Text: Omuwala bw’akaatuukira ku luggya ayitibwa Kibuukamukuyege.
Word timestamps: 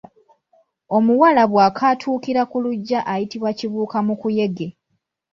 Omuwala 0.97 1.41
bw’akaatuukira 1.51 2.41
ku 2.49 2.57
luggya 2.63 2.99
ayitibwa 3.13 3.51
Kibuukamukuyege. 3.57 4.67